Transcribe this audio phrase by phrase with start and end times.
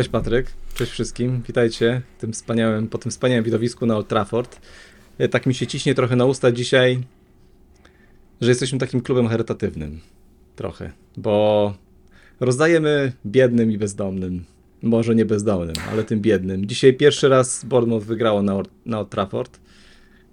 [0.00, 4.60] Cześć Patryk, cześć wszystkim, witajcie tym wspaniałym, po tym wspaniałym widowisku na Old Trafford.
[5.18, 7.00] E, tak mi się ciśnie trochę na usta dzisiaj,
[8.40, 10.00] że jesteśmy takim klubem charytatywnym.
[10.56, 11.74] Trochę, bo
[12.40, 14.44] rozdajemy biednym i bezdomnym.
[14.82, 16.66] Może nie bezdomnym, ale tym biednym.
[16.66, 19.60] Dzisiaj pierwszy raz Bournemouth wygrało na, na Old Trafford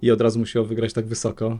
[0.02, 1.58] i od razu musiał wygrać tak wysoko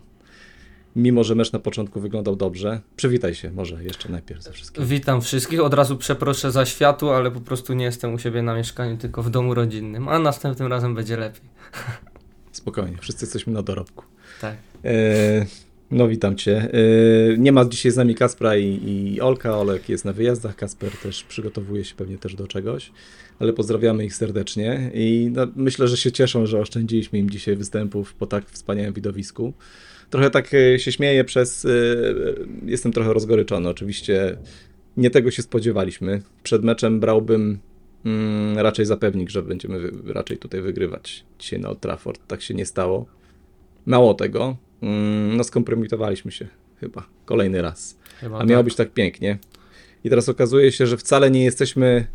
[0.97, 2.81] mimo że mecz na początku wyglądał dobrze.
[2.97, 4.87] Przywitaj się może jeszcze najpierw ze wszystkim.
[4.87, 5.61] Witam wszystkich.
[5.61, 9.23] Od razu przeproszę za światło, ale po prostu nie jestem u siebie na mieszkaniu, tylko
[9.23, 10.09] w domu rodzinnym.
[10.09, 11.43] A następnym razem będzie lepiej.
[12.53, 14.05] Spokojnie, wszyscy jesteśmy na dorobku.
[14.41, 14.57] Tak.
[14.85, 15.47] E,
[15.91, 16.57] no witam cię.
[16.73, 19.59] E, nie ma dzisiaj z nami Kaspra i, i Olka.
[19.59, 20.57] Olek jest na wyjazdach.
[20.57, 22.93] Kasper też przygotowuje się pewnie też do czegoś.
[23.39, 28.15] Ale pozdrawiamy ich serdecznie i no, myślę, że się cieszą, że oszczędziliśmy im dzisiaj występów
[28.15, 29.53] po tak wspaniałym widowisku
[30.11, 31.65] trochę tak e, się śmieję przez.
[31.65, 31.69] E,
[32.67, 33.69] jestem trochę rozgoryczony.
[33.69, 34.37] Oczywiście
[34.97, 36.23] nie tego się spodziewaliśmy.
[36.43, 37.59] Przed meczem brałbym
[38.05, 42.21] mm, raczej zapewnik, że będziemy raczej tutaj wygrywać dzisiaj na Old Trafford.
[42.27, 43.07] Tak się nie stało.
[43.87, 46.49] Mało tego, mm, no skompromitowaliśmy się
[46.81, 47.99] chyba kolejny raz.
[48.21, 48.65] Chyba A miało tak.
[48.65, 49.39] być tak pięknie.
[50.05, 52.07] I teraz okazuje się, że wcale nie jesteśmy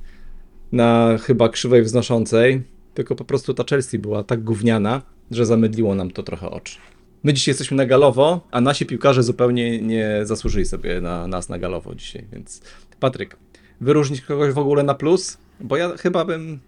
[0.72, 2.62] na chyba krzywej wznoszącej,
[2.94, 6.78] tylko po prostu ta Chelsea była tak gówniana, że zamydliło nam to trochę oczy.
[7.24, 11.60] My dzisiaj jesteśmy na galowo, a nasi piłkarze zupełnie nie zasłużyli sobie na nas na
[11.60, 12.62] galowo dzisiaj, więc
[13.00, 13.38] Patryk,
[13.82, 15.38] wyróżnić kogoś w ogóle na plus?
[15.60, 16.60] Bo ja chyba bym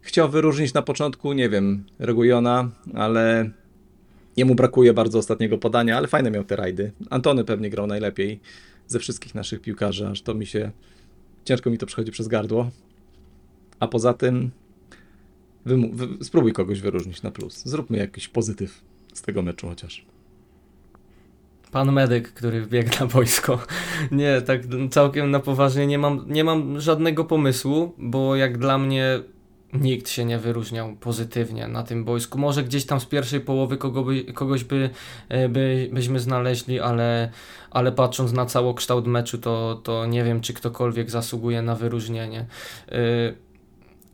[0.00, 3.50] chciał wyróżnić na początku, nie wiem, Regujona, ale
[4.36, 6.92] jemu brakuje bardzo ostatniego podania, ale fajne miał te rajdy.
[7.10, 8.40] Antony pewnie grał najlepiej
[8.86, 10.70] ze wszystkich naszych piłkarzy, aż to mi się,
[11.44, 12.70] ciężko mi to przechodzi przez gardło.
[13.80, 14.50] A poza tym,
[16.22, 17.62] spróbuj kogoś wyróżnić na plus.
[17.64, 20.04] Zróbmy jakiś pozytyw z tego meczu chociaż.
[21.72, 23.58] Pan medyk, który wbiegł na wojsko.
[24.10, 29.20] Nie, tak całkiem na poważnie nie mam, nie mam żadnego pomysłu, bo jak dla mnie
[29.72, 32.38] nikt się nie wyróżniał pozytywnie na tym boisku.
[32.38, 34.90] Może gdzieś tam z pierwszej połowy kogo by, kogoś by,
[35.28, 37.30] e, by, byśmy znaleźli, ale,
[37.70, 42.46] ale patrząc na całokształt meczu, to, to nie wiem, czy ktokolwiek zasługuje na wyróżnienie.
[42.90, 42.96] Yy,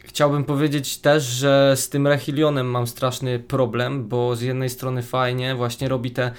[0.09, 5.55] Chciałbym powiedzieć też, że z tym Rehilionem mam straszny problem, bo z jednej strony fajnie
[5.55, 6.33] właśnie robi te,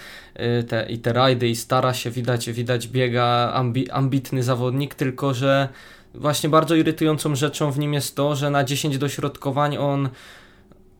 [0.59, 5.33] y, te i te rajdy i stara się, widać, widać biega ambi, ambitny zawodnik, tylko
[5.33, 5.69] że
[6.13, 10.09] właśnie bardzo irytującą rzeczą w nim jest to, że na 10 dośrodkowań on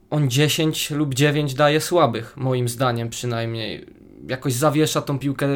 [0.10, 3.86] on 10 lub 9 daje słabych, moim zdaniem przynajmniej
[4.28, 5.48] jakoś zawiesza tą piłkę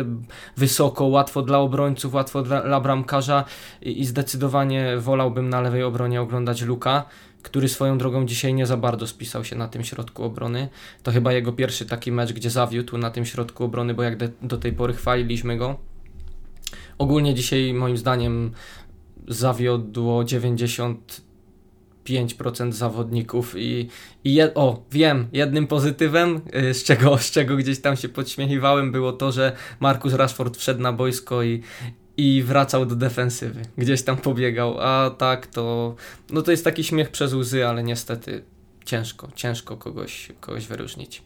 [0.57, 3.45] wysoko, łatwo dla obrońców, łatwo dla, bramkarza
[3.81, 7.05] i, i zdecydowanie wolałbym na lewej obronie oglądać Luka,
[7.41, 10.69] który swoją drogą dzisiaj nie za bardzo spisał się na tym środku obrony.
[11.03, 14.57] To chyba jego pierwszy taki mecz, gdzie zawiódł na tym środku obrony, bo jak do
[14.57, 15.75] tej pory chwaliliśmy go.
[16.97, 18.51] Ogólnie dzisiaj moim zdaniem
[19.27, 21.21] zawiodło 90
[22.05, 23.89] 5% zawodników i,
[24.23, 28.91] i je, o, wiem, jednym pozytywem, y, z czego, z czego gdzieś tam się podśmiechiwałem,
[28.91, 31.61] było to, że Markus Rashford wszedł na boisko i,
[32.17, 33.61] i wracał do defensywy.
[33.77, 35.95] Gdzieś tam pobiegał, a tak to,
[36.29, 38.43] no to jest taki śmiech przez łzy, ale niestety
[38.85, 41.21] ciężko, ciężko kogoś, kogoś wyróżnić.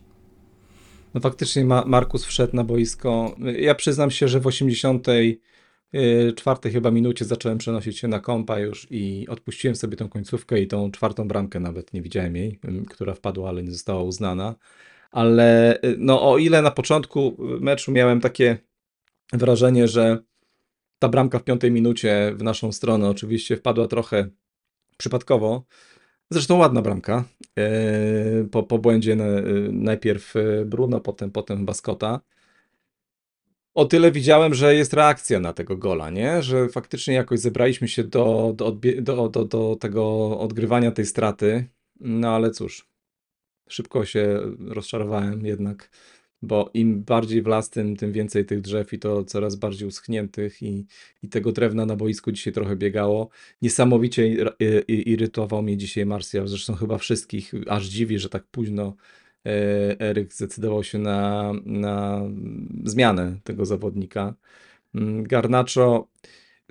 [1.14, 3.36] No faktycznie Markus wszedł na boisko.
[3.60, 5.08] Ja przyznam się, że w 80
[6.36, 10.68] czwartej chyba minucie zacząłem przenosić się na kompa już i odpuściłem sobie tą końcówkę i
[10.68, 12.60] tą czwartą bramkę nawet nie widziałem jej,
[12.90, 14.56] która wpadła, ale nie została uznana.
[15.12, 18.58] Ale y, no o ile na początku meczu miałem takie
[19.34, 20.18] wrażenie, że
[21.00, 24.30] ta bramka w piątej minucie w naszą stronę oczywiście wpadła trochę
[24.98, 25.64] przypadkowo.
[26.32, 27.24] Zresztą ładna bramka.
[27.60, 29.18] Y, po, po błędzie y,
[29.72, 30.34] najpierw
[30.66, 32.22] Bruno, potem, potem Baskota
[33.78, 36.42] o tyle widziałem, że jest reakcja na tego gola, nie?
[36.42, 38.72] Że faktycznie jakoś zebraliśmy się do, do,
[39.02, 41.66] do, do, do tego odgrywania tej straty.
[42.00, 42.88] No ale cóż,
[43.70, 45.90] szybko się rozczarowałem jednak,
[46.42, 50.62] bo im bardziej w las, tym, tym więcej tych drzew i to coraz bardziej uschniętych
[50.62, 50.86] i,
[51.24, 53.30] i tego drewna na boisku dzisiaj trochę biegało.
[53.62, 54.48] Niesamowicie
[54.88, 58.96] irytował mnie dzisiaj Marsja, zresztą chyba wszystkich, aż dziwi, że tak późno
[60.00, 62.22] Eryk zdecydował się na, na
[62.84, 64.34] zmianę tego zawodnika.
[64.96, 66.08] Mm, Garnacho,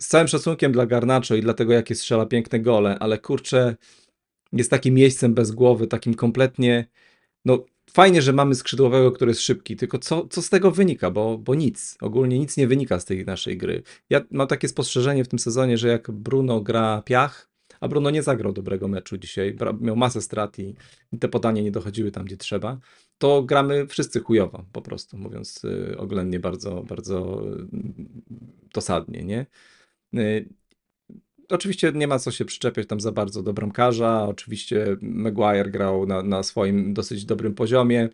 [0.00, 3.76] z całym szacunkiem dla Garnacho i dlatego, jakie strzela piękne gole, ale kurczę,
[4.52, 6.87] jest takim miejscem bez głowy, takim kompletnie,
[7.44, 11.38] no fajnie, że mamy skrzydłowego, który jest szybki, tylko co, co z tego wynika, bo,
[11.38, 13.82] bo nic, ogólnie nic nie wynika z tej naszej gry.
[14.11, 17.45] Ja mam takie spostrzeżenie w tym sezonie, że jak Bruno gra piach,
[17.81, 20.75] a Bruno nie zagrał dobrego meczu dzisiaj, miał masę strat i,
[21.20, 22.78] te podania nie dochodziły tam, gdzie trzeba,
[23.19, 27.67] to gramy wszyscy chujowo, po prostu, mówiąc y, oględnie, bardzo, bardzo y,
[28.75, 29.46] dosadnie, nie?
[30.14, 30.49] Y,
[31.49, 34.26] oczywiście nie ma co się przyczepiać tam za bardzo do bramkarza.
[34.29, 38.08] Oczywiście Maguire grał na, na swoim dosyć dobrym poziomie.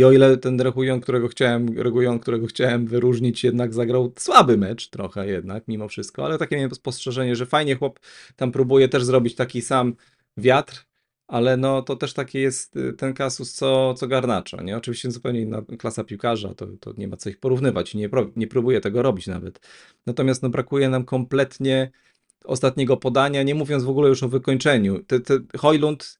[0.00, 4.90] I o ile ten Regujon, którego chciałem, Regujon, którego chciałem wyróżnić, jednak zagrał słaby mecz
[4.90, 8.00] trochę jednak, mimo wszystko, ale takie miałem spostrzeżenie, że fajnie chłop
[8.36, 9.94] tam próbuje też zrobić taki sam
[10.36, 10.84] wiatr,
[11.28, 14.76] ale no to też taki jest y, ten kasus co, co Garnacza, nie?
[14.76, 18.80] Oczywiście zupełnie inna klasa piłkarza, to, to nie ma co ich porównywać nie, nie próbuję
[18.80, 19.60] tego robić nawet.
[20.06, 21.90] Natomiast no brakuje nam kompletnie
[22.44, 25.04] ostatniego podania, nie mówiąc w ogóle już o wykończeniu.
[25.04, 26.18] Te, te Hojlund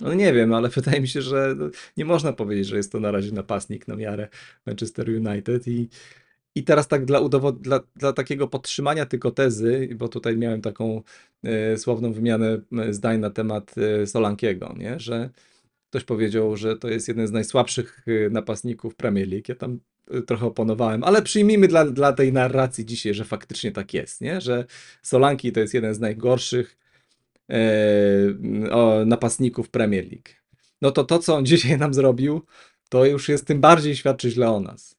[0.00, 1.56] no nie wiem, ale wydaje mi się, że
[1.96, 4.28] nie można powiedzieć, że jest to na razie napastnik na miarę
[4.66, 5.88] Manchester United i,
[6.54, 11.02] i teraz tak dla, udowod- dla, dla takiego podtrzymania tylko tezy, bo tutaj miałem taką
[11.44, 15.00] e, słowną wymianę e, zdań na temat e, Solankiego, nie?
[15.00, 15.30] że
[15.90, 19.44] ktoś powiedział, że to jest jeden z najsłabszych napastników Premier League.
[19.48, 19.80] Ja tam
[20.26, 24.40] trochę oponowałem, ale przyjmijmy dla, dla tej narracji dzisiaj, że faktycznie tak jest, nie?
[24.40, 24.64] że
[25.02, 26.78] Solanki to jest jeden z najgorszych
[27.50, 30.28] e, napastników Premier League.
[30.82, 32.42] No to to, co on dzisiaj nam zrobił,
[32.88, 34.98] to już jest tym bardziej świadczy źle o nas.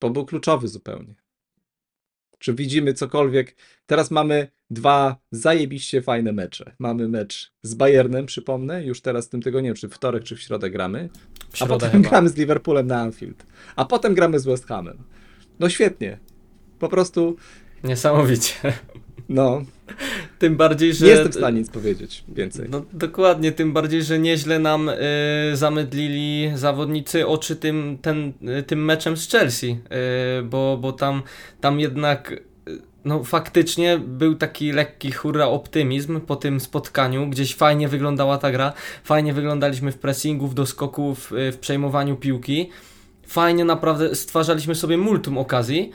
[0.00, 1.14] Bo był kluczowy zupełnie.
[2.38, 3.56] Czy widzimy cokolwiek?
[3.86, 6.72] Teraz mamy dwa zajebiście fajne mecze.
[6.78, 10.40] Mamy mecz z Bayernem, przypomnę, już teraz w tym tygodniu, czy w wtorek, czy w
[10.40, 11.08] środę gramy.
[11.60, 12.08] A potem chyba.
[12.08, 13.46] gramy z Liverpoolem na Anfield.
[13.76, 14.98] A potem gramy z West Hamem.
[15.58, 16.18] No świetnie.
[16.78, 17.36] Po prostu.
[17.84, 18.54] Niesamowicie.
[19.28, 19.62] No.
[20.38, 21.06] Tym bardziej, że.
[21.06, 22.66] Nie jestem w stanie nic powiedzieć więcej.
[22.70, 24.94] No dokładnie, tym bardziej, że nieźle nam y,
[25.54, 29.66] zamydlili zawodnicy oczy tym, ten, y, tym meczem z Chelsea,
[30.40, 31.22] y, bo, bo tam,
[31.60, 32.48] tam jednak.
[33.04, 38.72] No faktycznie był taki lekki hurra optymizm po tym spotkaniu, gdzieś fajnie wyglądała ta gra,
[39.04, 42.70] fajnie wyglądaliśmy w pressingu, w doskoku, w, w przejmowaniu piłki,
[43.26, 45.90] fajnie naprawdę stwarzaliśmy sobie multum okazji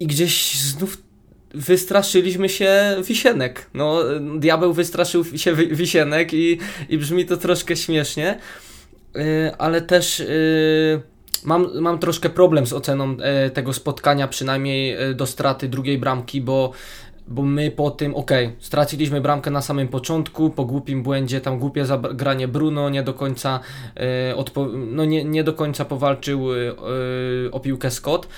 [0.00, 1.09] i gdzieś znów
[1.54, 3.70] wystraszyliśmy się wisienek.
[3.74, 4.02] No,
[4.38, 6.58] diabeł wystraszył się wisienek i,
[6.88, 8.38] i brzmi to troszkę śmiesznie,
[9.14, 9.22] yy,
[9.58, 10.26] ale też yy,
[11.44, 16.40] mam, mam troszkę problem z oceną yy, tego spotkania, przynajmniej y, do straty drugiej bramki,
[16.40, 16.72] bo
[17.28, 21.86] bo my po tym, ok, straciliśmy bramkę na samym początku, po głupim błędzie, tam głupie
[21.86, 23.60] zagranie Bruno, nie do końca,
[24.86, 26.46] no nie, nie do końca powalczył
[27.52, 28.28] o piłkę Scott,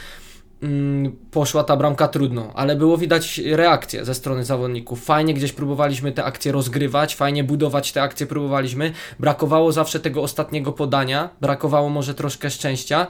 [1.30, 5.04] poszła ta bramka trudno, ale było widać reakcję ze strony zawodników.
[5.04, 8.92] Fajnie gdzieś próbowaliśmy te akcje rozgrywać, fajnie budować te akcje próbowaliśmy.
[9.20, 13.06] Brakowało zawsze tego ostatniego podania, brakowało może troszkę szczęścia.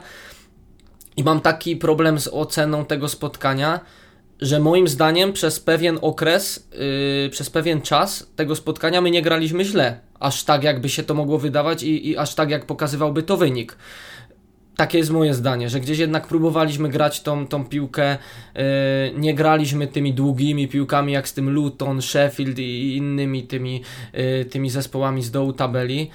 [1.17, 3.79] I mam taki problem z oceną tego spotkania,
[4.41, 6.69] że moim zdaniem przez pewien okres,
[7.23, 9.99] yy, przez pewien czas tego spotkania my nie graliśmy źle.
[10.19, 13.77] Aż tak, jakby się to mogło wydawać i, i aż tak, jak pokazywałby to wynik.
[14.77, 18.17] Takie jest moje zdanie, że gdzieś jednak próbowaliśmy grać tą, tą piłkę,
[18.55, 18.61] yy,
[19.17, 23.81] nie graliśmy tymi długimi piłkami jak z tym Luton, Sheffield i innymi tymi,
[24.13, 26.09] yy, tymi zespołami z dołu tabeli.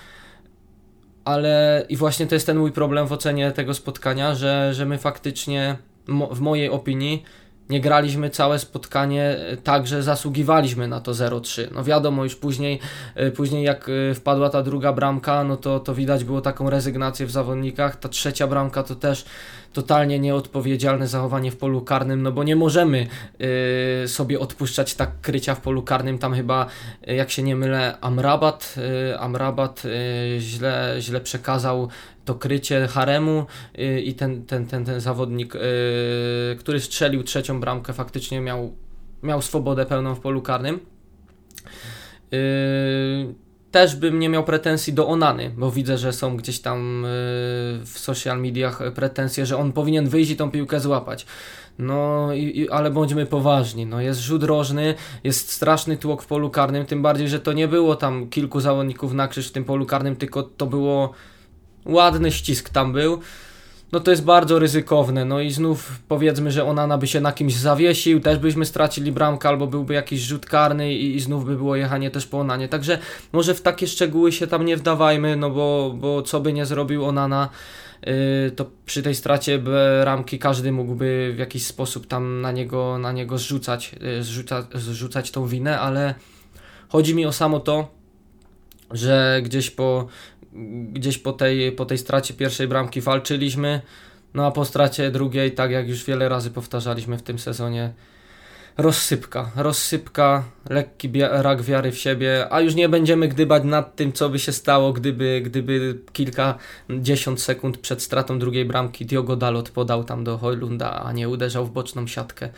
[1.25, 4.99] Ale i właśnie to jest ten mój problem w ocenie tego spotkania, że, że my
[4.99, 5.77] faktycznie,
[6.31, 7.23] w mojej opinii,
[7.71, 11.69] nie graliśmy całe spotkanie e, tak, że zasługiwaliśmy na to 0-3.
[11.75, 12.81] No wiadomo, już później,
[13.15, 17.27] e, później jak e, wpadła ta druga bramka, no to, to widać było taką rezygnację
[17.27, 17.97] w zawodnikach.
[17.97, 19.25] Ta trzecia bramka to też
[19.73, 23.07] totalnie nieodpowiedzialne zachowanie w polu karnym, no bo nie możemy
[24.05, 26.19] y, sobie odpuszczać tak krycia w polu karnym.
[26.19, 26.67] Tam chyba,
[27.09, 28.75] y, jak się nie mylę, Amrabat,
[29.13, 29.83] y, Amrabat
[30.39, 31.89] źle, źle przekazał
[32.25, 33.47] to krycie Haremu
[34.05, 35.55] i ten, ten, ten, ten zawodnik,
[36.59, 38.73] który strzelił trzecią bramkę, faktycznie miał,
[39.23, 40.81] miał swobodę pełną w polu karnym
[43.71, 47.09] też bym nie miał pretensji do Onany, bo widzę, że są gdzieś tam e,
[47.85, 51.27] w social mediach pretensje, że on powinien wyjść i tą piłkę złapać.
[51.79, 53.87] No, i, i, ale bądźmy poważni.
[53.87, 54.95] No, jest rzut rożny,
[55.25, 59.13] jest straszny tłok w polu karnym, tym bardziej, że to nie było tam kilku zawodników
[59.13, 61.13] na krzyż w tym polu karnym, tylko to było
[61.85, 63.21] ładny ścisk tam był
[63.93, 65.25] no to jest bardzo ryzykowne.
[65.25, 69.49] No i znów powiedzmy, że Onana by się na kimś zawiesił, też byśmy stracili bramkę,
[69.49, 72.69] albo byłby jakiś rzut karny i, i znów by było jechanie też po Onanie.
[72.69, 72.99] Także
[73.33, 77.05] może w takie szczegóły się tam nie wdawajmy, no bo, bo co by nie zrobił
[77.05, 77.49] Onana,
[78.07, 78.13] yy,
[78.57, 79.63] to przy tej stracie
[80.03, 85.31] ramki każdy mógłby w jakiś sposób tam na niego, na niego zrzucać, yy, zrzuca, zrzucać
[85.31, 86.15] tą winę, ale
[86.89, 87.99] chodzi mi o samo to,
[88.91, 90.07] że gdzieś po
[90.93, 93.81] gdzieś po tej, po tej stracie pierwszej bramki walczyliśmy,
[94.35, 97.93] no a po stracie drugiej, tak jak już wiele razy powtarzaliśmy w tym sezonie,
[98.79, 104.29] rozsypka, rozsypka, lekki rak wiary w siebie, a już nie będziemy gdybać nad tym, co
[104.29, 110.25] by się stało, gdyby, gdyby kilkadziesiąt sekund przed stratą drugiej bramki Diogo Dalot podał tam
[110.25, 112.49] do Hojlunda, a nie uderzał w boczną siatkę.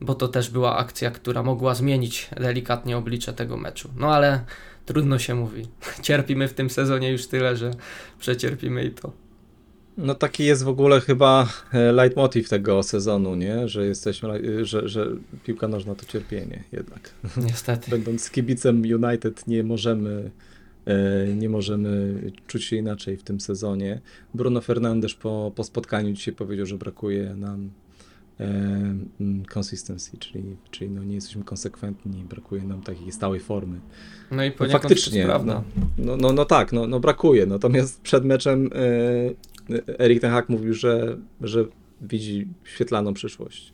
[0.00, 3.90] bo to też była akcja, która mogła zmienić delikatnie oblicze tego meczu.
[3.96, 4.44] No ale
[4.86, 5.62] trudno się mówi.
[6.02, 7.70] Cierpimy w tym sezonie już tyle, że
[8.18, 9.12] przecierpimy i to.
[9.96, 13.68] No taki jest w ogóle chyba e, leitmotiv tego sezonu, nie?
[13.68, 15.06] Że jesteśmy, e, że, że
[15.44, 17.10] piłka nożna to cierpienie jednak.
[17.46, 17.90] Niestety.
[17.90, 20.30] Będąc kibicem United nie możemy
[20.86, 22.14] e, nie możemy
[22.46, 24.00] czuć się inaczej w tym sezonie.
[24.34, 27.70] Bruno Fernandes po, po spotkaniu dzisiaj powiedział, że brakuje nam
[29.56, 33.80] consistency, czyli, czyli no nie jesteśmy konsekwentni, brakuje nam takiej stałej formy.
[34.30, 35.64] No i no faktycznie, no,
[35.98, 37.46] no, no, no, tak, no, no brakuje.
[37.46, 38.70] Natomiast przed meczem
[39.98, 41.66] Erik Ten Hag mówił, że, że
[42.00, 43.72] widzi świetlaną przyszłość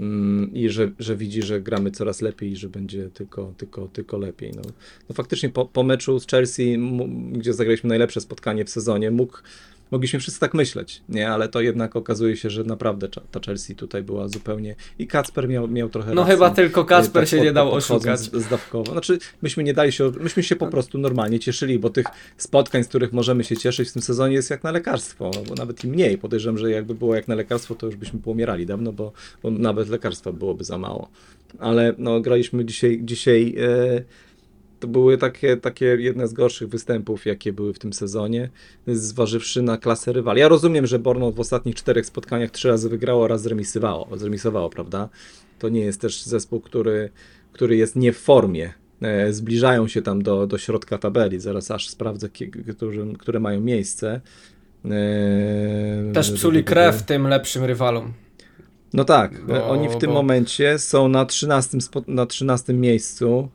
[0.00, 4.18] mm, i że, że widzi, że gramy coraz lepiej i że będzie tylko, tylko, tylko
[4.18, 4.52] lepiej.
[4.56, 4.62] No,
[5.08, 6.78] no faktycznie po, po meczu z Chelsea,
[7.32, 9.38] gdzie zagraliśmy najlepsze spotkanie w sezonie, mógł
[9.90, 11.30] mogliśmy wszyscy tak myśleć, nie?
[11.30, 14.74] Ale to jednak okazuje się, że naprawdę ta Chelsea tutaj była zupełnie...
[14.98, 18.20] I Kacper miał, miał trochę No racji, chyba tylko Kacper tak, się nie dał oszukać.
[18.20, 18.92] Zdawkowo.
[18.92, 20.12] Znaczy, myśmy nie dali się...
[20.20, 22.06] Myśmy się po prostu normalnie cieszyli, bo tych
[22.36, 25.84] spotkań, z których możemy się cieszyć w tym sezonie jest jak na lekarstwo, bo nawet
[25.84, 26.18] i mniej.
[26.18, 29.88] Podejrzewam, że jakby było jak na lekarstwo, to już byśmy pomierali dawno, bo, bo nawet
[29.88, 31.08] lekarstwa byłoby za mało.
[31.58, 33.00] Ale no, graliśmy dzisiaj...
[33.02, 34.29] dzisiaj e,
[34.80, 38.50] to były takie, takie jedne z gorszych występów, jakie były w tym sezonie,
[38.86, 40.40] zważywszy na klasę rywali.
[40.40, 45.08] Ja rozumiem, że Bournemouth w ostatnich czterech spotkaniach trzy razy wygrało, raz zremisowało, zremisowało prawda?
[45.58, 47.10] To nie jest też zespół, który,
[47.52, 48.72] który jest nie w formie.
[49.02, 51.40] E, zbliżają się tam do, do środka tabeli.
[51.40, 52.28] Zaraz aż sprawdzę,
[52.76, 54.20] które, które mają miejsce.
[54.84, 58.12] E, też psuli krew tym lepszym rywalom.
[58.92, 60.14] No tak, bo, oni w tym bo...
[60.14, 63.48] momencie są na 13, na 13 miejscu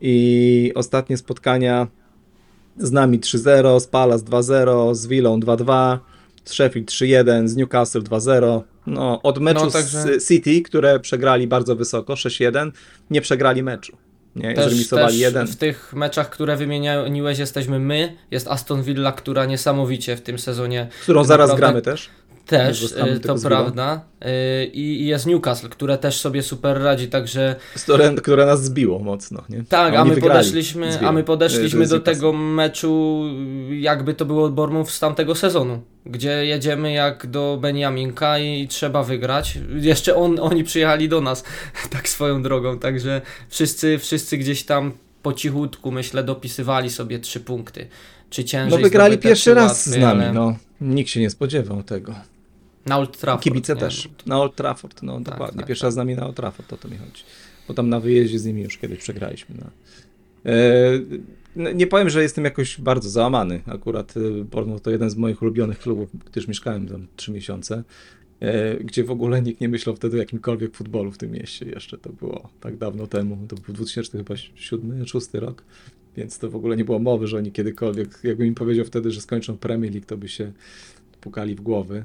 [0.00, 1.86] i ostatnie spotkania
[2.78, 5.98] z nami 3-0, z Palace 2-0, z Willą 2-2,
[6.44, 8.60] z Sheffield 3-1, z Newcastle 2-0.
[8.86, 10.20] No, od meczu no, także...
[10.20, 12.70] z City, które przegrali bardzo wysoko, 6-1,
[13.10, 13.96] nie przegrali meczu.
[14.36, 15.46] Nie, też, też jeden.
[15.46, 20.88] w tych meczach, które wymieniłeś, jesteśmy my, jest Aston Villa, która niesamowicie w tym sezonie.
[21.02, 21.80] Którą zaraz naprawdę...
[21.80, 22.10] gramy też.
[22.46, 24.00] Też, y, to prawda.
[24.22, 27.56] Y, I jest Newcastle, które też sobie super radzi, także...
[27.76, 29.64] Które, które nas zbiło mocno, nie?
[29.68, 33.22] Tak, a my, podeszliśmy, a my podeszliśmy do tego meczu
[33.70, 39.58] jakby to było Bournemouth z tamtego sezonu, gdzie jedziemy jak do Beniaminka i trzeba wygrać.
[39.74, 41.44] Jeszcze on, oni przyjechali do nas
[41.92, 47.86] tak swoją drogą, także wszyscy, wszyscy gdzieś tam po cichutku, myślę, dopisywali sobie trzy punkty.
[48.30, 50.32] Czy ciężej No wygrali pierwszy raz z nami, ale...
[50.32, 50.56] no.
[50.80, 52.14] Nikt się nie spodziewał tego.
[52.86, 53.44] Na Old Trafford.
[53.44, 53.80] Kibice nie?
[53.80, 54.08] też.
[54.26, 55.58] Na Old Trafford, no tak, dokładnie.
[55.58, 55.92] Tak, Pierwszy tak.
[55.92, 57.22] z nami na Old Trafford, o to mi chodzi.
[57.68, 59.54] Bo tam na wyjeździe z nimi już kiedyś przegraliśmy.
[59.58, 59.70] No.
[60.46, 63.60] E, nie powiem, że jestem jakoś bardzo załamany.
[63.66, 67.84] Akurat e, Bournemouth to jeden z moich ulubionych klubów, gdyż mieszkałem tam trzy miesiące,
[68.40, 71.66] e, gdzie w ogóle nikt nie myślał wtedy o jakimkolwiek futbolu w tym mieście.
[71.66, 73.38] Jeszcze to było tak dawno temu.
[73.48, 75.62] To był 2007, 6 rok.
[76.16, 79.20] Więc to w ogóle nie było mowy, że oni kiedykolwiek, jakbym im powiedział wtedy, że
[79.20, 80.52] skończą Premier League, to by się
[81.20, 82.04] pukali w głowy.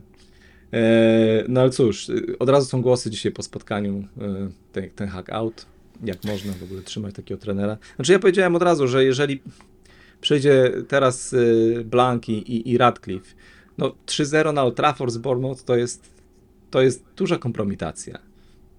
[0.74, 5.30] E, no ale cóż, od razu są głosy dzisiaj po spotkaniu e, ten, ten hack
[5.30, 5.66] out.
[6.04, 7.78] Jak można w ogóle trzymać takiego trenera?
[7.96, 9.42] Znaczy ja powiedziałem od razu, że jeżeli
[10.22, 11.38] przyjdzie teraz e,
[11.84, 13.36] Blank i, i Radcliffe,
[13.78, 16.10] no 3-0 na Old Trafford z Bournemouth to jest,
[16.72, 18.20] to jest duża kompromitacja.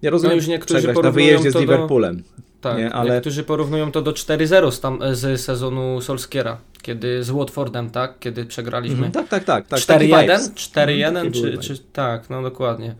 [0.01, 2.23] Ja rozumiem, no już niektórzy na wyjeździe z Liverpoolem.
[2.61, 3.13] Tak, nie, ale...
[3.13, 8.19] niektórzy porównują to do 4-0 z, tam, z sezonu Solskiera, kiedy z Watfordem, tak?
[8.19, 8.97] Kiedy przegraliśmy.
[8.97, 9.67] Mm, tak, tak, tak.
[9.67, 10.27] tak 4-1?
[10.53, 11.77] 4-1 mhm, czy, czy...
[11.77, 12.95] Tak, no dokładnie.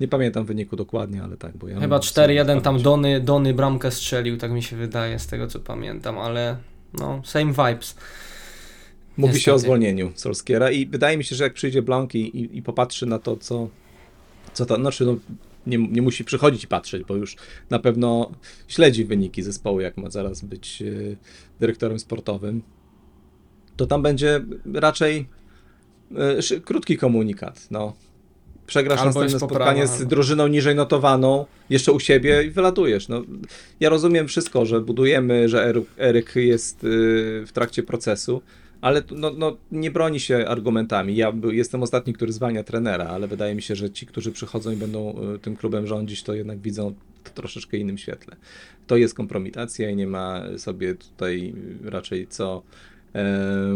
[0.00, 1.80] Nie pamiętam wyniku dokładnie, ale tak, bo ja...
[1.80, 6.18] Chyba 4-1 tam Dony, Dony bramkę strzelił, tak mi się wydaje, z tego co pamiętam,
[6.18, 6.56] ale
[6.94, 7.96] no, same vibes.
[9.16, 9.40] Mówi Niestety.
[9.44, 12.62] się o zwolnieniu Solskiera i wydaje mi się, że jak przyjdzie Blank i, i, i
[12.62, 13.68] popatrzy na to, co,
[14.52, 15.16] co to, znaczy no,
[15.66, 17.36] nie, nie musi przychodzić i patrzeć, bo już
[17.70, 18.30] na pewno
[18.68, 21.16] śledzi wyniki zespołu, jak ma zaraz być e,
[21.60, 22.62] dyrektorem sportowym,
[23.76, 24.40] to tam będzie
[24.74, 25.28] raczej
[26.52, 27.70] e, krótki komunikat.
[27.70, 27.92] No.
[28.66, 33.08] Przegrasz albo następne spotkanie z drużyną niżej notowaną, jeszcze u siebie i wylatujesz.
[33.08, 33.22] No,
[33.80, 36.88] ja rozumiem wszystko, że budujemy, że Eryk jest e,
[37.46, 38.42] w trakcie procesu,
[38.86, 41.16] ale no, no, nie broni się argumentami.
[41.16, 44.76] Ja jestem ostatni, który zwalnia trenera, ale wydaje mi się, że ci, którzy przychodzą i
[44.76, 48.36] będą e, tym klubem rządzić, to jednak widzą to troszeczkę innym świetle.
[48.86, 52.62] To jest kompromitacja i nie ma sobie tutaj raczej co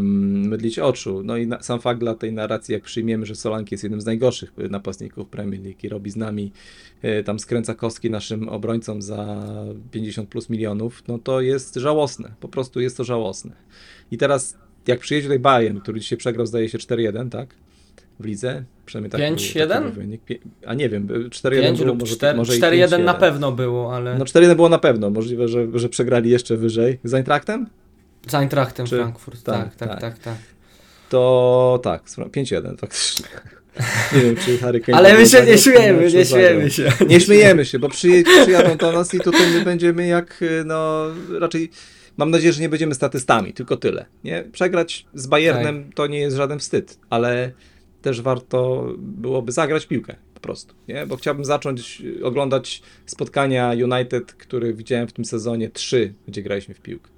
[0.03, 1.23] mydlić oczu.
[1.25, 4.07] No i na, sam fakt dla tej narracji, jak przyjmiemy, że Solanki jest jednym z
[4.07, 6.53] najgorszych napastników Premier League i robi z nami,
[7.03, 9.43] e, tam skręca kostki naszym obrońcom za
[9.91, 12.31] 50 plus milionów, no to jest żałosne.
[12.41, 13.53] Po prostu jest to żałosne.
[14.11, 14.57] I teraz
[14.91, 17.49] jak przyjedzie tutaj Bayern, który dzisiaj przegrał zdaje się 4-1, tak?
[18.21, 18.63] w lidze.
[18.87, 19.91] Przynajmniej tak 5-1?
[19.93, 20.21] wynik.
[20.67, 23.05] A nie wiem, 4-1 5 było, lub może, 4, może i 4-1 5-1.
[23.05, 26.99] na pewno było, ale No 4-1 było na pewno, możliwe, że, że przegrali jeszcze wyżej.
[27.05, 27.67] Z Eintrachtem?
[28.29, 29.43] z Eintrachtem Czy- Frankfurt.
[29.43, 30.01] tak, Tak, tak, tak.
[30.01, 30.35] tak, tak.
[31.09, 33.27] To tak, 5-1 faktycznie.
[34.15, 34.99] Nie wiem, czy Harry Kane...
[34.99, 36.93] Ale my się nie śmiejemy, nie śmiejemy się.
[37.09, 41.07] Nie śmiejemy się, bo przyj przyjadą do nas i tutaj my będziemy jak, y, no
[41.41, 41.71] raczej
[42.17, 44.07] mam nadzieję, że nie będziemy statystami, tylko tyle.
[44.25, 44.45] Nie?
[44.53, 45.95] Przegrać z Bayernem Tak.
[45.95, 47.53] to nie jest żaden wstyd, ale
[48.03, 51.07] też warto byłoby zagrać piłkę po prostu, nie?
[51.07, 56.81] Bo chciałbym zacząć oglądać spotkania United, które widziałem w tym sezonie, trzy, gdzie graliśmy w
[56.81, 57.11] piłkę.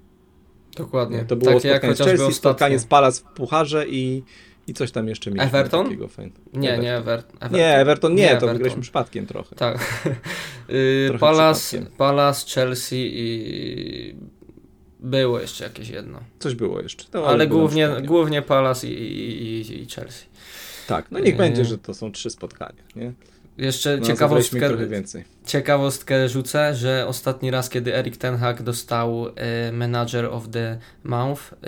[0.77, 1.25] Dokładnie.
[1.27, 2.85] To było Takie jak spotkanie z chociażby Chelsea, spotkanie z.
[2.85, 4.23] Palace w Pucharze i,
[4.67, 5.59] i coś tam jeszcze mieliśmy.
[5.59, 5.83] Everton?
[5.85, 6.09] Takiego.
[6.53, 7.51] Nie, nie, Ever Everton.
[7.59, 8.49] Nie, Everton nie, to Everton.
[8.53, 9.55] wygraliśmy przypadkiem trochę.
[9.55, 9.79] Tak.
[10.69, 11.85] Y, Trochę Palace.
[11.97, 14.15] Palace, Chelsea i
[15.03, 16.19] było jeszcze jakieś jedno.
[16.39, 17.05] Coś było jeszcze.
[17.13, 20.25] No, Ale głównie, głównie Palace i, i, i, Chelsea.
[20.87, 21.37] Tak, no niech Nie.
[21.37, 23.13] będzie, że to są trzy spotkania, nie?
[23.57, 24.69] Jeszcze No, ciekawostkę,
[25.45, 31.53] ciekawostkę rzucę, że ostatni raz, kiedy Erik Ten Hag dostał e, Manager of the Month
[31.53, 31.67] e,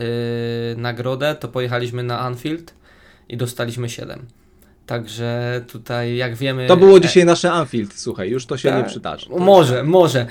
[0.76, 2.74] nagrodę, to pojechaliśmy na Anfield
[3.30, 4.26] i dostaliśmy 7.
[4.86, 6.68] Także tutaj, jak wiemy...
[6.68, 8.78] To było e, dzisiaj nasze Anfield, słuchaj, już to się Tak.
[8.78, 9.30] nie przydarzy.
[9.30, 10.26] Może, może.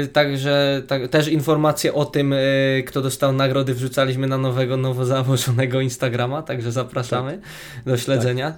[0.00, 5.04] Yy, także tak, też informacje o tym, yy, kto dostał nagrody, wrzucaliśmy na nowego, nowo
[5.04, 7.40] założonego Instagrama, także zapraszamy
[7.86, 8.54] do śledzenia.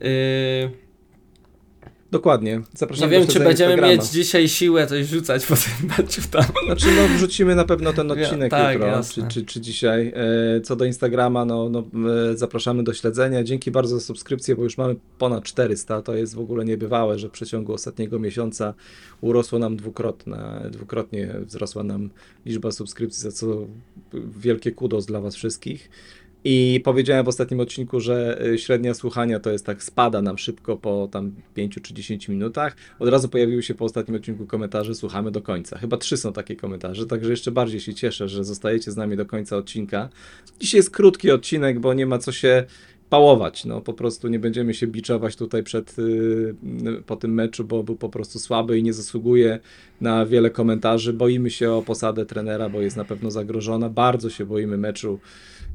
[0.00, 0.82] Yy,
[2.12, 2.56] Dokładnie.
[2.56, 4.02] nie Zapraszamy wiem, czy będziemy Instagrama.
[4.02, 6.44] mieć dzisiaj siłę coś rzucać po tym meczu tam.
[6.66, 10.12] Znaczy, no wrzucimy na pewno ten Ja- odcinek tak, jutro, czy, czy, czy dzisiaj.
[10.56, 11.84] E, co do Instagrama, no, no
[12.32, 13.44] e, zapraszamy do śledzenia.
[13.44, 16.02] Dzięki bardzo za subskrypcję, bo już mamy ponad 400.
[16.02, 18.74] To jest w ogóle niebywałe, że w przeciągu ostatniego miesiąca
[19.20, 22.10] urosło nam dwukrotne, dwukrotnie wzrosła nam
[22.46, 23.46] liczba subskrypcji, za co
[24.40, 25.90] wielkie kudos dla was wszystkich.
[26.44, 30.76] I powiedziałem w ostatnim odcinku, że y, średnia słuchania to jest tak, spada nam szybko
[30.76, 32.76] po tam 5 czy 10 minutach.
[32.98, 35.78] Od razu pojawiły się po ostatnim odcinku komentarze, słuchamy do końca.
[35.78, 39.26] Chyba trzy są takie komentarze, także jeszcze bardziej się cieszę, że zostajecie z nami do
[39.26, 40.08] końca odcinka.
[40.60, 42.64] Dzisiaj jest krótki odcinek, bo nie ma co się
[43.12, 43.64] pałować.
[43.64, 46.54] No po prostu nie będziemy się biczować tutaj przed, y,
[47.06, 49.58] po tym meczu, bo był po prostu słaby i nie zasługuje
[50.00, 51.12] na wiele komentarzy.
[51.12, 53.88] Boimy się o posadę trenera, bo jest na pewno zagrożona.
[53.88, 55.18] Bardzo się boimy meczu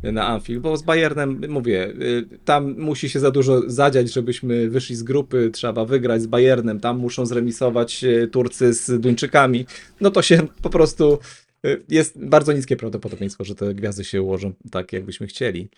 [0.03, 4.95] na Anfield, bo z Bayernem, mówię, y, tam musi się za dużo zadziać, żebyśmy wyszli
[4.95, 9.65] z grupy, trzeba wygrać z Bayernem, tam muszą zremisować y, Turcy z Duńczykami,
[10.01, 11.19] no to się po prostu
[11.65, 15.69] y, jest bardzo niskie prawdopodobieństwo, że te gwiazdy się ułożą tak, jakbyśmy chcieli.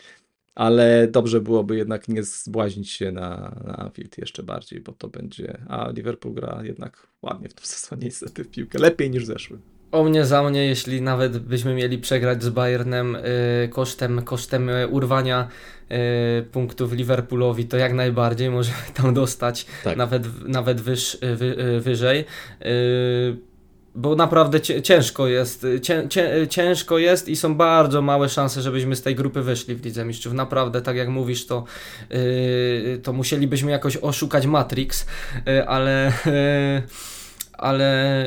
[0.55, 5.57] Ale dobrze byłoby jednak nie zbłaźnić się na, na Anfield jeszcze bardziej, bo to będzie.
[5.67, 8.79] A Liverpool gra jednak ładnie w tym sezonie, niestety w piłkę.
[8.79, 9.78] Lepiej niż w zeszłym.
[9.91, 14.87] O mnie za mnie, jeśli nawet byśmy mieli przegrać z Bayernem y, kosztem, kosztem y,
[14.87, 15.47] urwania
[15.91, 19.97] y, punktów Liverpoolowi, to jak najbardziej możemy tam dostać Tak.
[19.97, 22.25] nawet, nawet wyż, wy, y, wyżej.
[22.65, 23.49] Y,
[23.95, 29.01] bo naprawdę ciężko jest, cię, cię, ciężko jest i są bardzo małe szanse, żebyśmy z
[29.01, 30.33] tej grupy wyszli w Lidze Mistrzów.
[30.33, 31.63] Naprawdę, tak jak mówisz, to,
[32.11, 35.05] y, to musielibyśmy jakoś oszukać Matrix,
[35.47, 36.11] y, ale...
[37.59, 38.25] ale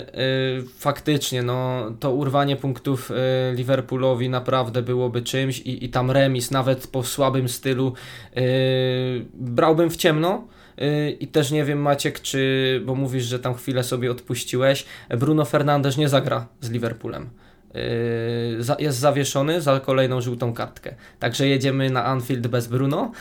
[0.58, 3.14] y, faktycznie no, to urwanie punktów y,
[3.54, 7.92] Liverpoolowi naprawdę byłoby czymś i, i tam remis nawet po słabym stylu
[8.36, 10.46] y, brałbym w ciemno.
[10.82, 14.84] Y, I też nie wiem, Maciek, czy, bo mówisz, że tam chwilę sobie odpuściłeś,
[15.18, 17.30] Bruno Fernandes nie zagra z Liverpoolem.
[17.76, 20.94] Y, za, jest zawieszony za kolejną żółtą kartkę.
[21.18, 23.12] Także jedziemy na Anfield bez Bruno.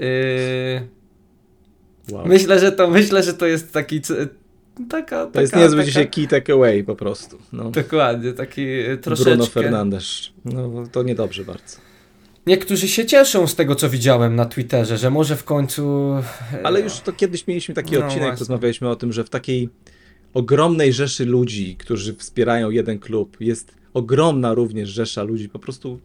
[0.00, 1.00] Y,
[2.12, 2.26] Wow.
[2.26, 4.00] Myślę, że to myślę, że to jest taki
[4.88, 7.38] taka, To jest taka- niezły taka- dzisiaj key takeaway po prostu.
[7.52, 7.70] No.
[7.70, 9.30] Dokładnie, taki e, troszeczkę.
[9.30, 10.30] Bruno Fernandes.
[10.44, 11.76] No to niedobrze bardzo.
[12.46, 16.12] Niektórzy się cieszą z tego, co widziałem na Twitterze, że może w końcu.
[16.54, 18.38] e, Ale już to kiedyś mieliśmy taki No odcinek, właśnie.
[18.38, 19.68] rozmawialiśmy o tym, że w takiej
[20.34, 25.98] ogromnej rzeszy ludzi, którzy wspierają jeden klub, jest ogromna również rzesza ludzi po prostu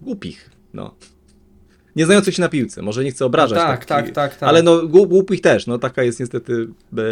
[0.00, 0.50] głupich.
[0.74, 0.94] No.
[1.96, 2.82] Nie znających się na piłce.
[2.82, 3.58] Może nie chcę obrażać.
[3.58, 4.48] Tak, tak, tak, tak.
[4.48, 7.02] Ale no głup- głupich też, no taka jest niestety e,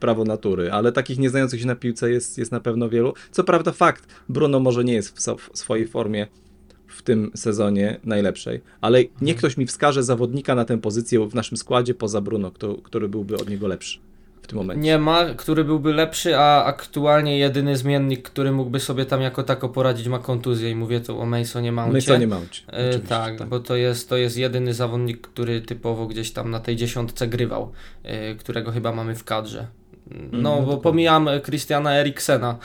[0.00, 3.14] prawo natury, ale takich nie znających się na piłce jest, jest na pewno wielu.
[3.30, 6.26] Co prawda fakt, Bruno może nie jest w, w swojej formie
[6.86, 9.16] w tym sezonie najlepszej, ale Mhm.
[9.22, 13.08] niech ktoś mi wskaże zawodnika na tę pozycję w naszym składzie poza Bruno, kto, który
[13.08, 13.98] byłby od niego lepszy
[14.42, 14.82] w tym momencie.
[14.82, 19.68] Nie ma, który byłby lepszy, a aktualnie jedyny zmiennik, który mógłby sobie tam jako tako
[19.68, 21.92] poradzić, ma kontuzję i mówię tu o Masonie Mouncie.
[21.92, 22.62] My co nie Mount.
[22.72, 26.60] E, Oczywiście, tak, bo to jest, to jest jedyny zawodnik, który typowo gdzieś tam na
[26.60, 27.72] tej dziesiątce grywał,
[28.02, 29.66] e, którego chyba mamy w kadrze.
[30.32, 32.58] No, mm, bo pomijam Christiana Eriksena.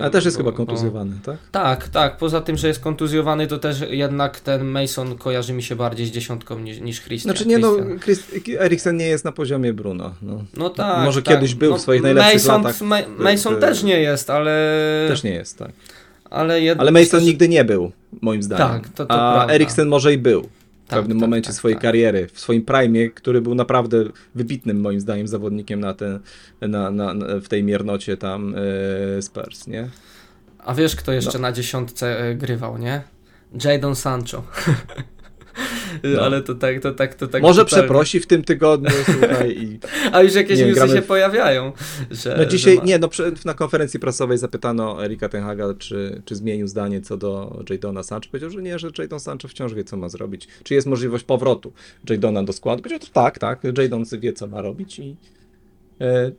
[0.00, 1.36] Ale też jest bo, chyba kontuzjowany, tak?
[1.50, 2.16] Tak, tak.
[2.16, 6.10] Poza tym, że jest kontuzjowany, to też jednak ten Mason kojarzy mi się bardziej z
[6.10, 7.32] dziesiątką niż, niż Christian.
[7.32, 8.22] Znaczy nie, no, Chris,
[8.58, 10.14] Eriksen nie jest na poziomie Bruno.
[10.22, 11.04] No, no tak.
[11.04, 11.34] Może tak.
[11.34, 12.80] kiedyś był no, w swoich najlepszych Mason, latach.
[12.80, 15.06] Ma Mason też nie jest, ale...
[15.08, 15.70] Też nie jest, tak.
[16.30, 16.80] Ale, jed...
[16.80, 17.24] ale Mason też...
[17.24, 18.68] nigdy nie był, moim zdaniem.
[18.68, 19.54] Tak, to, to A prawda.
[19.54, 20.48] Eriksen może i był
[20.84, 21.82] w Tak, pewnym tak, momencie tak, swojej tak.
[21.82, 26.20] kariery, w swoim prime, który był naprawdę wybitnym moim zdaniem zawodnikiem na, ten,
[26.60, 28.54] na, na, na w tej miernocie tam
[29.18, 29.88] e, Spurs, nie?
[30.58, 31.42] A wiesz, kto jeszcze no.
[31.42, 33.02] na dziesiątce e, grywał, nie?
[33.64, 34.42] Jadon Sancho.
[36.02, 36.22] No.
[36.22, 37.42] Ale to tak, to tak, to tak.
[37.42, 37.82] Może totalnie.
[37.82, 39.50] przeprosi w tym tygodniu, słuchaj.
[39.50, 39.78] I,
[40.12, 40.94] A już jakieś newsy gramy...
[40.94, 41.72] się pojawiają.
[42.10, 42.84] Że, no dzisiaj, ma...
[42.84, 43.08] nie, no
[43.44, 48.28] na konferencji prasowej zapytano Erika Tenhaga, czy, czy zmienił zdanie co do Jadona Sancho.
[48.30, 50.48] Powiedział, że nie, że Jadon Sancho wciąż wie, co ma zrobić.
[50.62, 51.72] Czy jest możliwość powrotu
[52.10, 52.82] Jadona do składu?
[52.82, 55.16] Powiedział, że tak, tak, Jadon wie, co ma robić i
[56.00, 56.32] e,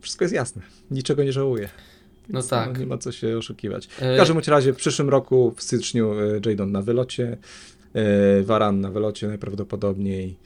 [0.00, 0.62] wszystko jest jasne.
[0.90, 1.68] Niczego nie żałuje.
[2.28, 2.78] No tak.
[2.78, 3.86] Nie ma co się oszukiwać.
[3.86, 6.14] W każdym razie w przyszłym roku, w styczniu,
[6.46, 7.36] Jadon na wylocie.
[8.42, 10.36] Waran na wylocie najprawdopodobniej,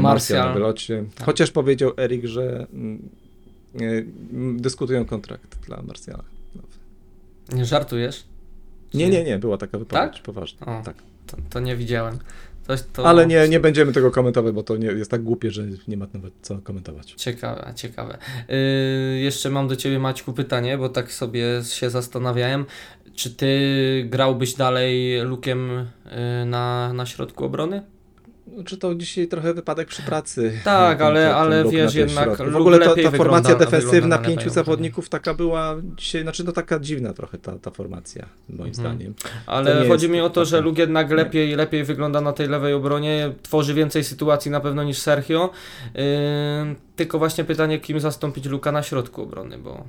[0.00, 1.04] Martial na wylocie.
[1.24, 2.66] Chociaż powiedział Erik, że
[4.56, 6.24] dyskutują kontrakt dla Martiala.
[7.52, 8.24] Nie żartujesz?
[8.94, 10.22] Nie, nie, nie, była taka wypowiedź tak?
[10.22, 10.66] poważna.
[10.66, 10.96] O, tak.
[11.26, 12.18] To, to nie widziałem.
[12.66, 13.06] To, to...
[13.06, 16.06] Ale nie, nie będziemy tego komentować, bo to nie, jest tak głupie, że nie ma
[16.14, 17.12] nawet co komentować.
[17.12, 18.18] Ciekawe, ciekawe.
[18.48, 22.64] Yy, jeszcze mam do Ciebie Maćku pytanie, bo tak sobie się zastanawiałem.
[23.16, 27.82] Czy Ty grałbyś dalej Lukiem yy, na, na środku obrony?
[28.64, 30.60] Czy to dzisiaj trochę wypadek przy pracy?
[30.64, 32.36] Tak, ten, ale, ten, ale wiesz jednak.
[32.36, 37.12] W ogóle to, ta formacja defensywna pięciu zawodników taka była dzisiaj, znaczy no taka dziwna
[37.12, 38.74] trochę ta, ta formacja, moim hmm.
[38.74, 39.14] zdaniem.
[39.46, 43.32] Ale chodzi mi o to, że Lug jednak lepiej, lepiej wygląda na tej lewej obronie,
[43.42, 45.50] tworzy więcej sytuacji na pewno niż Sergio.
[45.94, 46.02] Yy,
[46.96, 49.84] tylko właśnie pytanie, kim zastąpić Luka na środku obrony, bo.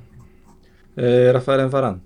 [0.96, 2.00] Yy, Rafaelem Varan.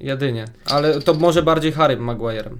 [0.00, 2.58] Jedynie, ale to może bardziej Harrym Maguirem.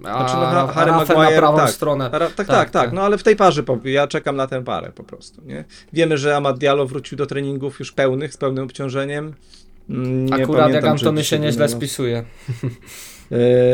[0.00, 2.10] Znaczy, no, Harry Maguire, na prawą tak, stronę.
[2.10, 5.04] tak, tak, tak, tak, no ale w tej parze, ja czekam na tę parę po
[5.04, 5.64] prostu, nie?
[5.92, 9.34] Wiemy, że Amad Diallo wrócił do treningów już pełnych, z pełnym obciążeniem.
[9.90, 12.24] Mm, Nie Akurat pamiętam, jak Antony się nieźle spisuje.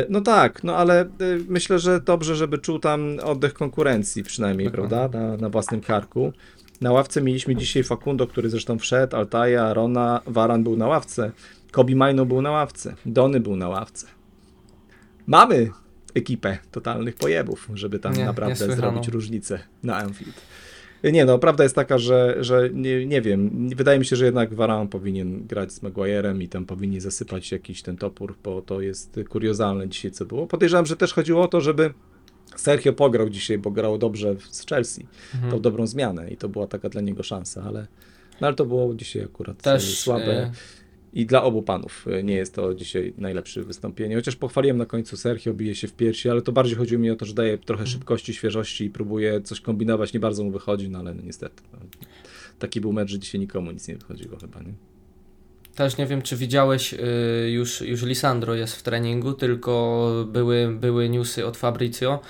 [0.08, 1.08] No tak, no ale
[1.48, 6.32] myślę, że dobrze, żeby czuł tam oddech konkurencji przynajmniej, prawda, na, na własnym karku.
[6.80, 11.30] Na ławce mieliśmy dzisiaj Facundo, który zresztą wszedł, Altaja, Rona, Varan był na ławce,
[11.74, 14.06] Kobi Majno był na ławce, Dony był na ławce.
[15.26, 15.70] Mamy
[16.14, 20.40] ekipę totalnych pojebów, żeby tam nie, naprawdę nie zrobić różnicę na Anfield.
[21.12, 24.54] Nie no, prawda jest taka, że, że nie, nie wiem, wydaje mi się, że jednak
[24.54, 29.20] Varan powinien grać z Maguire'em i tam powinni zasypać jakiś ten topór, bo to jest
[29.28, 30.46] kuriozalne dzisiaj, co było.
[30.46, 31.94] Podejrzewam, że też chodziło o to, żeby
[32.56, 35.52] Sergio pograł dzisiaj, bo grał dobrze z Chelsea, mhm.
[35.52, 37.86] tą dobrą zmianę i to była taka dla niego szansa, ale,
[38.40, 40.52] no, ale to było dzisiaj akurat też, słabe.
[41.14, 44.16] I dla obu panów e, nie jest to dzisiaj najlepsze wystąpienie.
[44.16, 47.16] Chociaż pochwaliłem na końcu Sergio, bije się w piersi, ale to bardziej chodziło mi o
[47.16, 47.90] to, że daje trochę mhm.
[47.90, 50.12] szybkości, świeżości i próbuje coś kombinować.
[50.12, 51.62] Nie bardzo mu wychodzi, no ale no, niestety.
[51.72, 51.78] No,
[52.58, 54.93] taki był mecz, że dzisiaj nikomu nic nie wychodziło chyba, nie?
[55.74, 61.08] Też nie wiem, czy widziałeś, y, już, już Lisandro jest w treningu, tylko były, były
[61.08, 62.20] newsy od Fabrizio,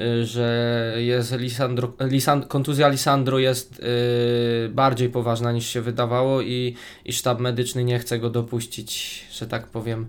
[0.00, 6.74] y, że jest Lisandro, Lisand, kontuzja Lisandro jest y, bardziej poważna niż się wydawało i,
[7.04, 10.06] i sztab medyczny nie chce go dopuścić, że tak powiem,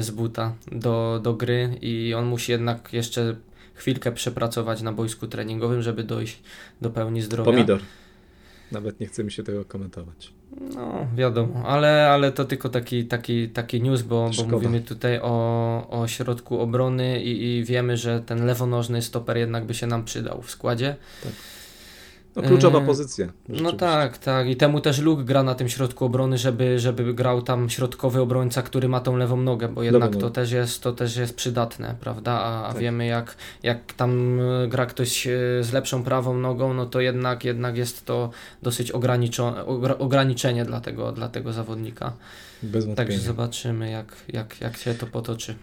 [0.00, 3.36] z buta do, do gry i on musi jednak jeszcze
[3.74, 6.38] chwilkę przepracować na boisku treningowym, żeby dojść
[6.82, 7.52] do pełni zdrowia.
[7.52, 7.80] Pomidor.
[8.72, 10.32] Nawet nie chce mi się tego komentować.
[10.74, 15.86] No, wiadomo, ale, ale to tylko taki, taki, taki news, bo, bo mówimy tutaj o,
[15.90, 20.42] o środku obrony i, i wiemy, że ten lewonożny stoper jednak by się nam przydał
[20.42, 20.96] w składzie.
[21.22, 21.32] Tak.
[22.36, 23.26] No kluczowa yy, pozycja.
[23.48, 24.48] No tak, tak.
[24.48, 28.62] I temu też Luke gra na tym środku obrony, żeby, żeby grał tam środkowy obrońca,
[28.62, 32.32] który ma tą lewą nogę, bo jednak to też, jest, to też jest przydatne, prawda?
[32.32, 32.82] A, tak.
[32.82, 37.44] wiemy jak, jak tam e, gra ktoś e, z lepszą prawą nogą, no to jednak,
[37.44, 38.30] jednak jest to
[38.62, 38.92] dosyć
[39.98, 42.12] ograniczenie dla tego, dla tego zawodnika.
[42.62, 45.54] Bez Także zobaczymy jak, jak, jak się to potoczy.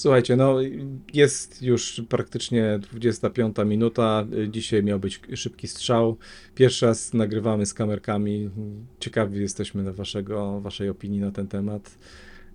[0.00, 0.56] Słuchajcie, no
[1.12, 4.26] jest już praktycznie 25 minuta.
[4.48, 6.16] Dzisiaj miał być szybki strzał.
[6.54, 8.50] Pierwszy raz nagrywamy z kamerkami.
[9.00, 11.98] Ciekawi jesteśmy na waszego, waszej opinii na ten temat.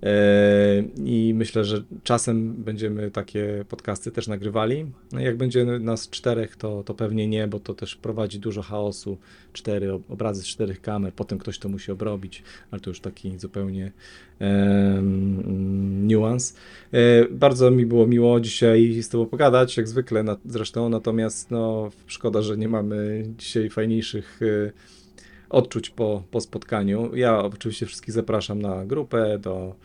[0.04, 4.86] E, I myślę, że czasem będziemy takie podcasty też nagrywali.
[5.12, 9.18] No jak będzie nas czterech, to, to pewnie nie, bo to też prowadzi dużo chaosu.
[9.54, 13.92] Cztery obrazy z czterech kamer, potem ktoś to musi obrobić, ale to już taki zupełnie
[14.40, 16.56] um, niuans.
[16.92, 21.92] E, bardzo mi było miło dzisiaj z Tobą pogadać, jak zwykle na, zresztą, natomiast no,
[22.08, 24.40] szkoda, że nie mamy dzisiaj fajniejszych
[25.50, 27.16] odczuć po, po spotkaniu.
[27.16, 29.76] Ja oczywiście wszystkich zapraszam na grupę, do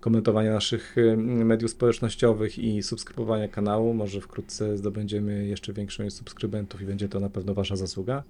[0.00, 3.94] komentowania naszych mediów społecznościowych i subskrybowania kanału.
[3.94, 8.22] Może wkrótce zdobędziemy jeszcze większą ilość subskrybentów i będzie to na pewno Wasza zasługa.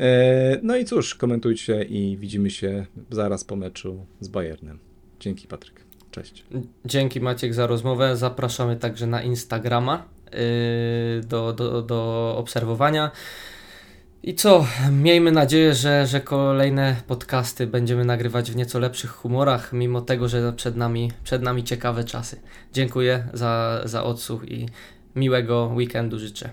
[0.00, 4.78] E, no i cóż, komentujcie i widzimy się zaraz po meczu z Bayernem.
[5.20, 5.80] Dzięki Patryk.
[6.10, 6.44] Cześć.
[6.84, 8.16] Dzięki Maciek za rozmowę.
[8.16, 10.40] Zapraszamy także na Instagrama yy,
[11.28, 13.10] do, do, do obserwowania.
[14.24, 14.66] I co?
[14.90, 20.52] Miejmy nadzieję, że, że kolejne podcasty będziemy nagrywać w nieco lepszych humorach, mimo tego, że
[20.52, 22.40] przed nami, przed nami ciekawe czasy.
[22.72, 24.68] Dziękuję za, za odsłuch i
[25.16, 26.50] miłego weekendu życzę.